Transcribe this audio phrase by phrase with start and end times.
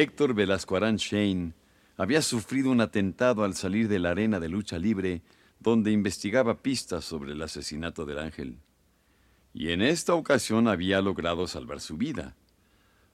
[0.00, 1.54] Héctor Velasco Arán Shane
[1.96, 5.22] había sufrido un atentado al salir de la arena de lucha libre
[5.58, 8.60] donde investigaba pistas sobre el asesinato del ángel.
[9.52, 12.36] Y en esta ocasión había logrado salvar su vida.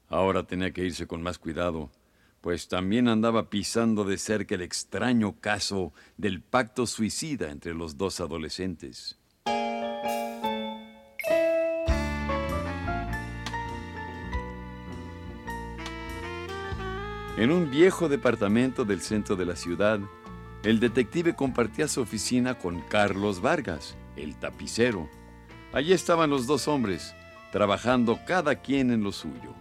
[0.09, 1.91] Ahora tenía que irse con más cuidado,
[2.43, 8.21] pues también andaba pisando de cerca el extraño caso del pacto suicida entre los dos
[8.21, 9.19] adolescentes.
[17.37, 19.99] En un viejo departamento del centro de la ciudad,
[20.63, 25.11] el detective compartía su oficina con Carlos Vargas, el tapicero.
[25.73, 27.13] Allí estaban los dos hombres,
[27.51, 29.53] trabajando cada quien en lo suyo.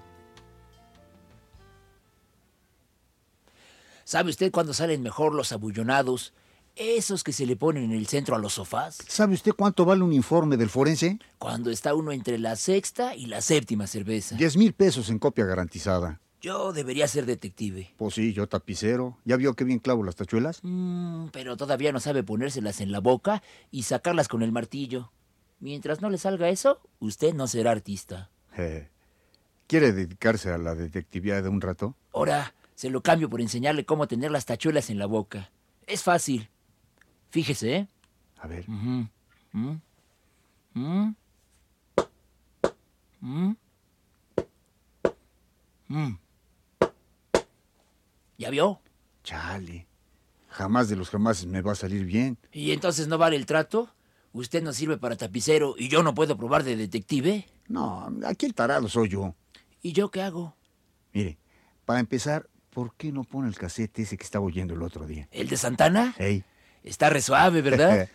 [4.04, 6.36] ¿Sabe usted cuándo salen mejor los abullonados?
[6.76, 9.00] Esos que se le ponen en el centro a los sofás.
[9.08, 11.18] ¿Sabe usted cuánto vale un informe del forense?
[11.40, 14.36] Cuando está uno entre la sexta y la séptima cerveza.
[14.36, 16.20] Diez mil pesos en copia garantizada.
[16.44, 17.94] Yo debería ser detective.
[17.96, 19.18] Pues sí, yo tapicero.
[19.24, 20.60] ¿Ya vio qué bien clavo las tachuelas?
[20.62, 23.42] Mm, pero todavía no sabe ponérselas en la boca
[23.72, 25.10] y sacarlas con el martillo.
[25.62, 28.30] Mientras no le salga eso, usted no será artista.
[28.58, 28.90] Eh,
[29.68, 31.96] ¿Quiere dedicarse a la detectividad de un rato?
[32.12, 35.50] Ahora, se lo cambio por enseñarle cómo tener las tachuelas en la boca.
[35.88, 36.50] Es fácil.
[37.30, 37.88] Fíjese, ¿eh?
[38.40, 38.68] A ver.
[38.68, 39.08] Mm,
[39.54, 39.76] mm,
[40.74, 41.16] mm.
[45.88, 46.18] Mm.
[48.44, 48.82] ¿Ya vio?
[49.24, 49.88] Chale.
[50.50, 52.38] Jamás de los jamás me va a salir bien.
[52.52, 53.90] ¿Y entonces no vale el trato?
[54.34, 57.48] ¿Usted no sirve para tapicero y yo no puedo probar de detective?
[57.70, 59.34] No, aquí el tarado soy yo.
[59.82, 60.58] ¿Y yo qué hago?
[61.14, 61.38] Mire,
[61.86, 65.30] para empezar, ¿por qué no pone el casete ese que estaba oyendo el otro día?
[65.32, 66.14] ¿El de Santana?
[66.18, 66.44] Ey.
[66.84, 68.10] Está re suave, ¿verdad?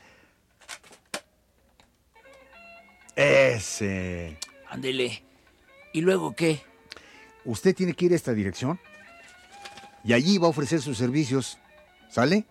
[3.17, 4.39] ese.
[4.69, 5.23] Ándele.
[5.95, 6.61] ¿Y luego qué?
[7.47, 8.79] Usted tiene que ir a esta dirección
[10.05, 11.59] y allí va a ofrecer sus servicios.
[12.09, 12.47] ¿Sale?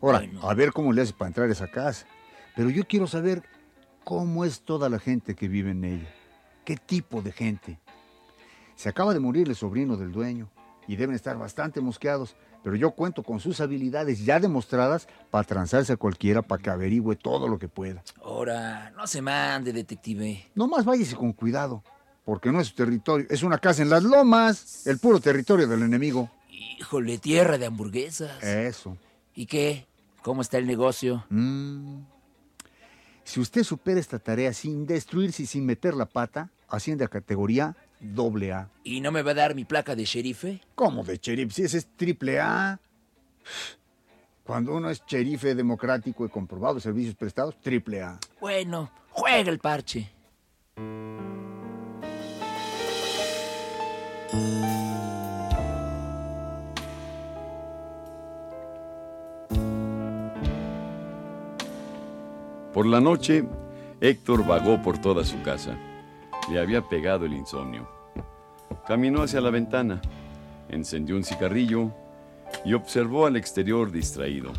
[0.00, 0.48] Ahora, Bueno.
[0.48, 2.06] a ver cómo le hace para entrar a esa casa.
[2.56, 3.42] Pero yo quiero saber
[4.04, 6.08] cómo es toda la gente que vive en ella.
[6.64, 7.78] ¿Qué tipo de gente?
[8.76, 10.48] Se acaba de morir el sobrino del dueño
[10.86, 15.92] y deben estar bastante mosqueados, pero yo cuento con sus habilidades ya demostradas para transarse
[15.92, 18.02] a cualquiera para que averigüe todo lo que pueda.
[18.22, 20.46] Ahora, no se mande, detective.
[20.54, 21.82] Nomás váyase con cuidado,
[22.24, 25.82] porque no es su territorio, es una casa en las lomas, el puro territorio del
[25.82, 26.30] enemigo.
[26.58, 28.42] Híjole, tierra de hamburguesas.
[28.42, 28.96] Eso.
[29.34, 29.86] ¿Y qué?
[30.22, 31.24] ¿Cómo está el negocio?
[31.28, 32.00] Mm.
[33.22, 37.76] Si usted supera esta tarea sin destruirse y sin meter la pata, asciende a categoría
[38.00, 38.70] doble A.
[38.82, 40.60] ¿Y no me va a dar mi placa de sherife?
[40.74, 41.52] ¿Cómo de sheriff?
[41.52, 42.80] Si ese es triple A.
[44.42, 48.18] Cuando uno es sherife democrático y comprobado de servicios prestados, triple A.
[48.40, 50.10] Bueno, juega el parche.
[62.78, 63.44] Por la noche,
[64.00, 65.76] Héctor vagó por toda su casa.
[66.48, 67.88] Le había pegado el insomnio.
[68.86, 70.00] Caminó hacia la ventana,
[70.68, 71.92] encendió un cigarrillo
[72.64, 74.52] y observó al exterior distraído.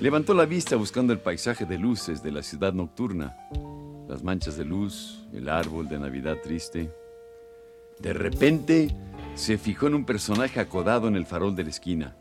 [0.00, 3.36] Levantó la vista buscando el paisaje de luces de la ciudad nocturna,
[4.08, 6.90] las manchas de luz, el árbol de Navidad triste.
[7.98, 8.96] De repente,
[9.34, 12.16] se fijó en un personaje acodado en el farol de la esquina.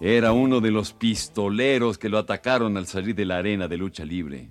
[0.00, 4.04] Era uno de los pistoleros que lo atacaron al salir de la arena de lucha
[4.04, 4.50] libre.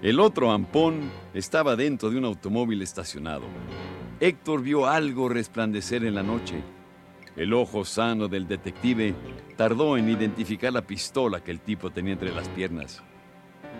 [0.00, 3.44] El otro ampón estaba dentro de un automóvil estacionado.
[4.20, 6.62] Héctor vio algo resplandecer en la noche.
[7.34, 9.14] El ojo sano del detective
[9.56, 13.02] tardó en identificar la pistola que el tipo tenía entre las piernas.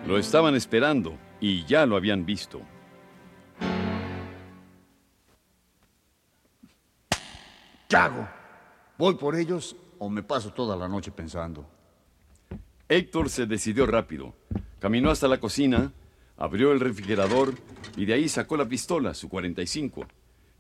[0.09, 2.61] Lo estaban esperando y ya lo habían visto.
[7.93, 8.27] ¿Qué hago?
[8.97, 11.69] ¿Voy por ellos o me paso toda la noche pensando?
[12.89, 14.33] Héctor se decidió rápido.
[14.79, 15.93] Caminó hasta la cocina,
[16.39, 17.53] abrió el refrigerador
[17.95, 20.07] y de ahí sacó la pistola, su 45.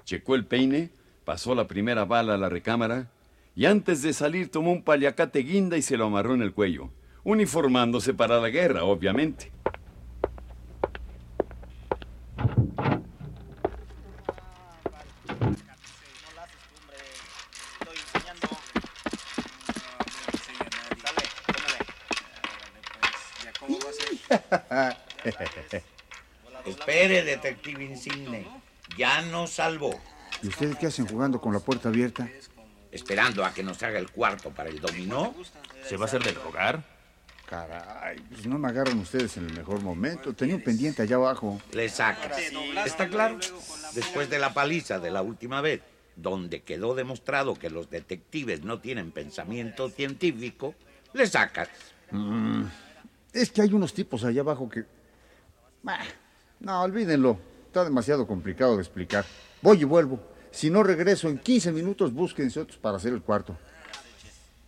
[0.05, 0.91] Checó el peine,
[1.25, 3.11] pasó la primera bala a la recámara
[3.57, 6.91] y antes de salir tomó un paliacate guinda y se lo amarró en el cuello.
[7.25, 9.51] uniformándose para la guerra, obviamente.
[26.67, 28.47] Espere, detective Insigne.
[28.97, 29.99] Ya nos salvó.
[30.43, 32.29] ¿Y ustedes qué hacen jugando con la puerta abierta?
[32.91, 35.35] Esperando a que nos haga el cuarto para el dominó.
[35.89, 36.85] ¿Se va a hacer del hogar?
[37.47, 40.33] Caray, pues no me agarran ustedes en el mejor momento.
[40.33, 41.61] Tenía un pendiente allá abajo.
[41.73, 42.39] Le sacas.
[42.87, 43.39] ¿Está claro?
[43.95, 45.83] Después de la paliza de la última vez,
[46.17, 50.75] donde quedó demostrado que los detectives no tienen pensamiento científico,
[51.13, 51.69] le sacas.
[52.11, 52.65] Mm,
[53.33, 54.85] es que hay unos tipos allá abajo que...
[55.83, 55.99] Bah,
[56.61, 57.39] no, olvídenlo.
[57.67, 59.25] Está demasiado complicado de explicar.
[59.63, 60.21] Voy y vuelvo.
[60.51, 63.57] Si no regreso en 15 minutos, búsquense otros para hacer el cuarto.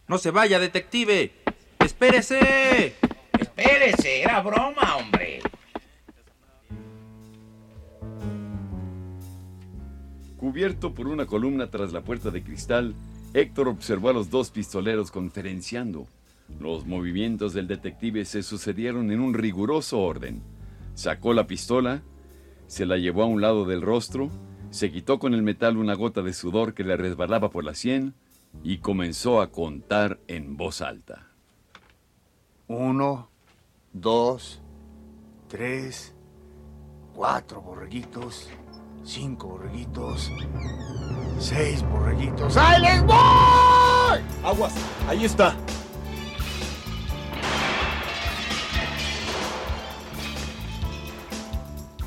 [0.08, 1.32] No se vaya, detective.
[1.78, 2.94] Espérese.
[3.38, 5.40] Espérese, era broma, hombre.
[10.38, 12.94] Cubierto por una columna tras la puerta de cristal,
[13.34, 16.06] Héctor observó a los dos pistoleros conferenciando.
[16.60, 20.42] Los movimientos del detective se sucedieron en un riguroso orden.
[20.94, 22.02] Sacó la pistola,
[22.66, 24.30] se la llevó a un lado del rostro,
[24.70, 28.14] se quitó con el metal una gota de sudor que le resbalaba por la sien
[28.62, 31.28] y comenzó a contar en voz alta.
[32.68, 33.28] Uno,
[33.92, 34.62] dos,
[35.48, 36.14] tres,
[37.14, 38.48] cuatro borreguitos,
[39.02, 40.30] cinco borreguitos,
[41.38, 42.56] seis borreguitos.
[42.56, 44.20] ¡Ahí les voy!
[44.44, 44.74] Aguas,
[45.08, 45.56] ahí está.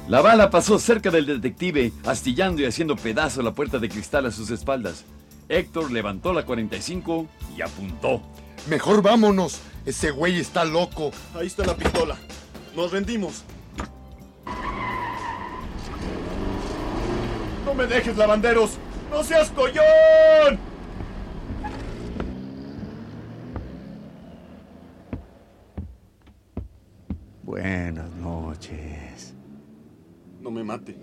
[0.08, 4.32] La bala pasó cerca del detective, astillando y haciendo pedazo la puerta de cristal a
[4.32, 5.04] sus espaldas.
[5.50, 7.28] Héctor levantó la 45
[7.58, 8.22] y apuntó.
[8.70, 9.60] Mejor vámonos.
[9.86, 11.12] Ese güey está loco.
[11.36, 12.16] Ahí está la pistola.
[12.74, 13.44] Nos rendimos.
[17.66, 18.78] ¡No me dejes, lavanderos!
[19.12, 20.58] ¡No seas collón!
[27.44, 29.34] Buenas noches.
[30.42, 30.98] No me mate.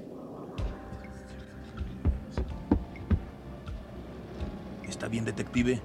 [4.89, 5.81] ¿Está bien, detective?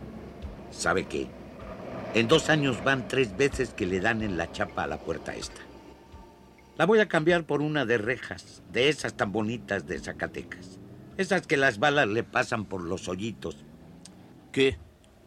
[0.72, 1.28] ¿Sabe qué?
[2.14, 5.36] En dos años van tres veces que le dan en la chapa a la puerta
[5.36, 5.62] esta.
[6.78, 10.80] La voy a cambiar por una de rejas, de esas tan bonitas de Zacatecas.
[11.18, 13.58] Esas que las balas le pasan por los hoyitos.
[14.52, 14.78] ¿Qué?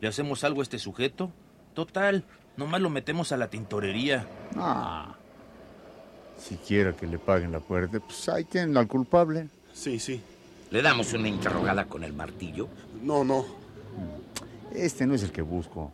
[0.01, 1.31] ¿Le hacemos algo a este sujeto?
[1.75, 2.25] Total,
[2.57, 4.27] nomás lo metemos a la tintorería.
[4.57, 5.17] Ah,
[6.43, 9.49] si quiera que le paguen la puerta, pues ahí tienen al culpable.
[9.73, 10.21] Sí, sí.
[10.71, 12.69] ¿Le damos una interrogada con el martillo?
[13.03, 13.45] No, no.
[14.75, 15.93] Este no es el que busco.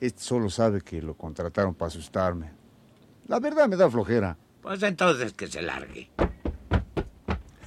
[0.00, 2.50] Este solo sabe que lo contrataron para asustarme.
[3.26, 4.36] La verdad me da flojera.
[4.62, 6.10] Pues entonces que se largue.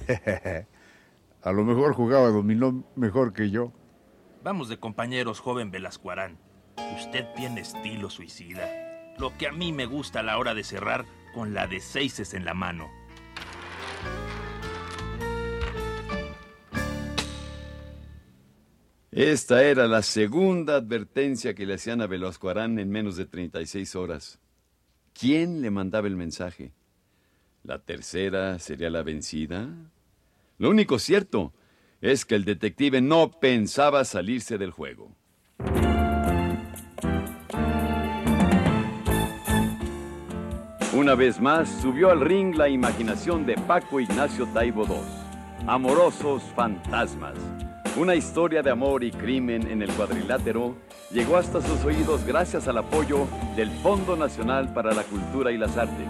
[1.42, 3.72] A lo mejor jugaba dominó mejor que yo.
[4.42, 6.38] Vamos de compañeros, joven Velascuarán.
[6.96, 8.68] Usted tiene estilo suicida.
[9.18, 12.34] Lo que a mí me gusta a la hora de cerrar con la de seises
[12.34, 12.90] en la mano.
[19.10, 23.96] Esta era la segunda advertencia que le hacían a Velasco Arán en menos de 36
[23.96, 24.38] horas.
[25.12, 26.72] ¿Quién le mandaba el mensaje?
[27.64, 29.68] ¿La tercera sería la vencida?
[30.58, 31.52] Lo único cierto
[32.00, 35.16] es que el detective no pensaba salirse del juego.
[40.94, 44.94] Una vez más subió al ring la imaginación de Paco Ignacio Taibo II.
[45.66, 47.34] Amorosos fantasmas.
[47.98, 50.76] Una historia de amor y crimen en el cuadrilátero
[51.10, 55.76] llegó hasta sus oídos gracias al apoyo del Fondo Nacional para la Cultura y las
[55.76, 56.08] Artes,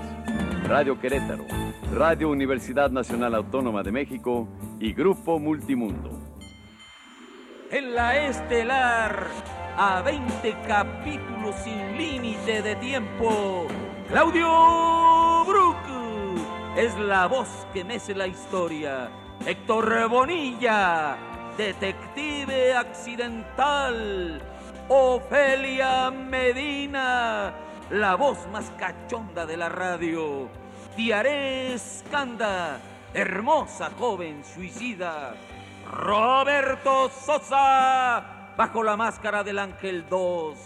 [0.69, 1.45] Radio Querétaro,
[1.93, 6.11] Radio Universidad Nacional Autónoma de México y Grupo Multimundo.
[7.73, 9.27] En la estelar,
[9.77, 13.67] a 20 capítulos sin límite de tiempo,
[14.09, 15.77] Claudio Brook
[16.77, 19.11] es la voz que mece la historia.
[19.45, 21.19] Héctor Bonilla,
[21.59, 24.41] detective accidental.
[24.88, 27.53] Ofelia Medina,
[27.91, 30.49] la voz más cachonda de la radio.
[30.97, 32.81] Tiaré Escanda,
[33.12, 35.35] hermosa joven suicida.
[35.93, 40.59] Roberto Sosa, bajo la máscara del Ángel 2.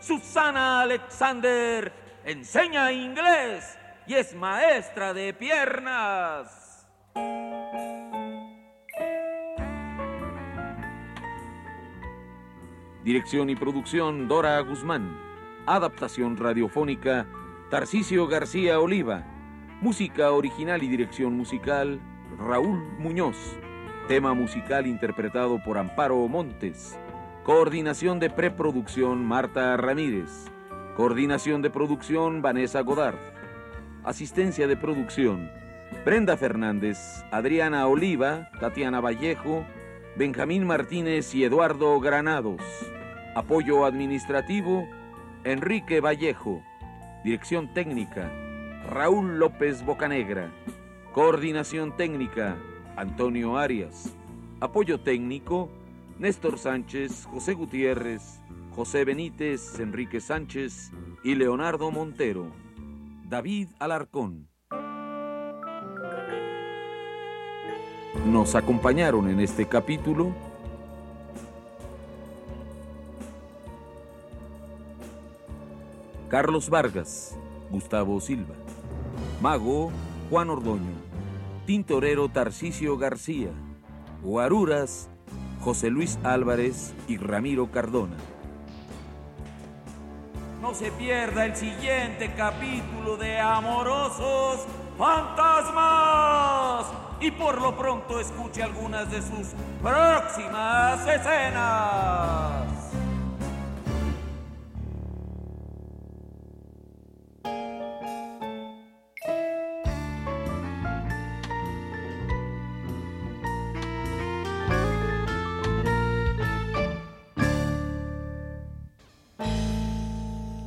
[0.00, 6.88] Susana Alexander, enseña inglés y es maestra de piernas.
[13.04, 15.18] Dirección y producción Dora Guzmán.
[15.66, 17.26] Adaptación radiofónica,
[17.70, 19.24] Tarcisio García Oliva.
[19.80, 22.00] Música original y dirección musical,
[22.38, 23.36] Raúl Muñoz.
[24.08, 26.98] Tema musical interpretado por Amparo Montes.
[27.44, 30.50] Coordinación de preproducción, Marta Ramírez.
[31.00, 33.16] Coordinación de producción, Vanessa Godard.
[34.04, 35.50] Asistencia de producción,
[36.04, 36.98] Brenda Fernández,
[37.30, 39.64] Adriana Oliva, Tatiana Vallejo,
[40.16, 42.60] Benjamín Martínez y Eduardo Granados.
[43.34, 44.86] Apoyo administrativo,
[45.44, 46.62] Enrique Vallejo.
[47.24, 48.30] Dirección técnica,
[48.86, 50.50] Raúl López Bocanegra.
[51.14, 52.58] Coordinación técnica,
[52.96, 54.14] Antonio Arias.
[54.60, 55.70] Apoyo técnico,
[56.20, 58.42] Néstor Sánchez, José Gutiérrez,
[58.76, 60.92] José Benítez, Enrique Sánchez
[61.24, 62.52] y Leonardo Montero.
[63.26, 64.46] David Alarcón.
[68.26, 70.34] Nos acompañaron en este capítulo
[76.28, 77.34] Carlos Vargas,
[77.70, 78.56] Gustavo Silva,
[79.40, 79.90] Mago
[80.28, 81.00] Juan Ordoño,
[81.64, 83.52] Tintorero Tarcisio García,
[84.22, 85.08] Guaruras
[85.60, 88.16] José Luis Álvarez y Ramiro Cardona.
[90.62, 94.66] No se pierda el siguiente capítulo de Amorosos
[94.98, 96.86] Fantasmas
[97.20, 99.48] y por lo pronto escuche algunas de sus
[99.82, 102.69] próximas escenas.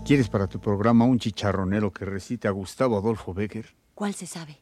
[0.06, 3.74] ¿Quieres para tu programa un chicharronero que recite a Gustavo Adolfo Becker?
[3.96, 4.60] ¿Cuál se sabe?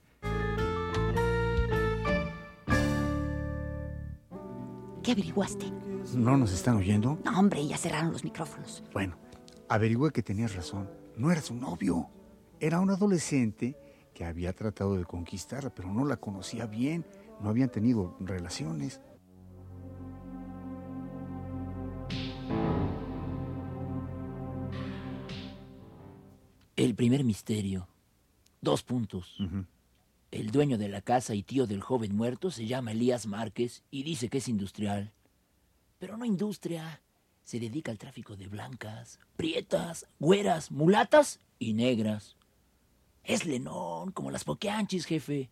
[5.02, 5.66] ¿Qué averiguaste?
[6.14, 7.18] ¿No nos están oyendo?
[7.26, 8.84] No, hombre, ya cerraron los micrófonos.
[8.94, 9.18] Bueno,
[9.68, 10.88] averigüé que tenías razón.
[11.18, 12.08] No era su novio.
[12.60, 13.76] Era un adolescente
[14.14, 17.04] que había tratado de conquistarla, pero no la conocía bien.
[17.40, 19.02] No habían tenido relaciones.
[26.82, 27.88] El primer misterio.
[28.60, 29.38] Dos puntos.
[30.32, 34.02] El dueño de la casa y tío del joven muerto se llama Elías Márquez y
[34.02, 35.12] dice que es industrial.
[36.00, 37.00] Pero no industria.
[37.44, 42.36] Se dedica al tráfico de blancas, prietas, güeras, mulatas y negras.
[43.24, 45.52] Es lenón, como las pokeanchis, jefe.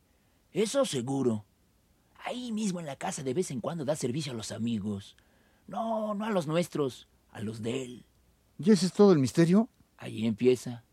[0.52, 1.46] Eso seguro.
[2.26, 5.16] Ahí mismo en la casa de vez en cuando da servicio a los amigos.
[5.68, 8.06] No, no a los nuestros, a los de él.
[8.58, 9.70] ¿Y ese es todo el misterio?
[9.96, 10.84] Ahí empieza.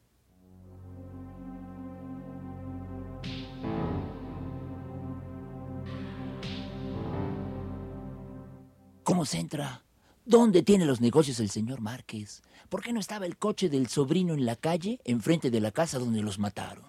[9.27, 9.83] ¿Cómo se entra?
[10.25, 12.43] ¿Dónde tiene los negocios el señor Márquez?
[12.69, 15.99] ¿Por qué no estaba el coche del sobrino en la calle, enfrente de la casa
[15.99, 16.85] donde los mataron?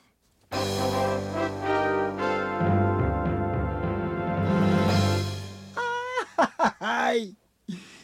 [6.80, 7.36] ¡Ay!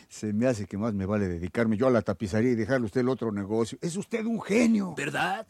[0.09, 2.87] Se me hace que más me vale dedicarme yo a la tapicería y dejarle a
[2.87, 3.77] usted el otro negocio.
[3.83, 4.95] Es usted un genio.
[4.97, 5.45] ¿Verdad?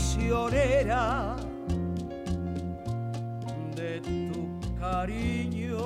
[0.00, 1.36] Prisionera
[3.76, 5.78] de tu cariño,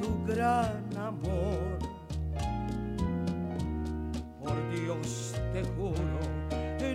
[0.00, 1.78] tu gran amor.
[4.40, 6.18] Por Dios te juro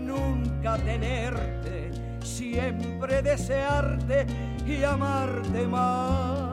[0.02, 1.92] nunca tenerte,
[2.24, 4.26] siempre desearte
[4.66, 6.53] y amarte más.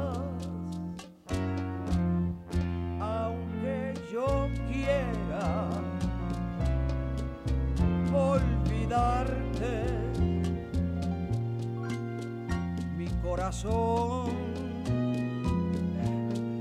[12.96, 14.30] Mi corazón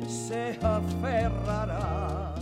[0.08, 2.36] se aferrará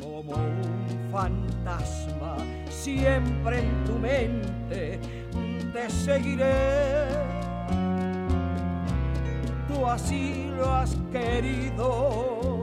[0.00, 2.36] como un fantasma
[2.70, 5.00] siempre en tu mente.
[5.72, 7.08] Te seguiré.
[9.66, 12.57] Tú así lo has querido.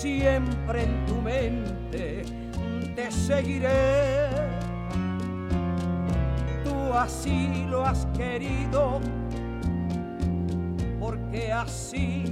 [0.00, 2.22] Siempre en tu mente
[2.94, 4.28] te seguiré.
[6.64, 9.00] Tú así lo has querido
[11.00, 12.24] porque así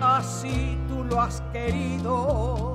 [0.00, 2.73] así tú lo has querido